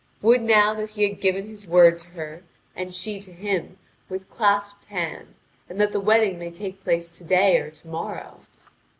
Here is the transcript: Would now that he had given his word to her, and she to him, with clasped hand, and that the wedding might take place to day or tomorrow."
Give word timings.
Would 0.23 0.41
now 0.41 0.73
that 0.73 0.89
he 0.89 1.03
had 1.03 1.21
given 1.21 1.47
his 1.47 1.67
word 1.67 1.99
to 1.99 2.07
her, 2.13 2.41
and 2.75 2.91
she 2.91 3.19
to 3.19 3.31
him, 3.31 3.77
with 4.09 4.31
clasped 4.31 4.85
hand, 4.85 5.35
and 5.69 5.79
that 5.79 5.91
the 5.91 5.99
wedding 6.01 6.39
might 6.39 6.55
take 6.55 6.81
place 6.81 7.15
to 7.19 7.23
day 7.23 7.59
or 7.59 7.69
tomorrow." 7.69 8.39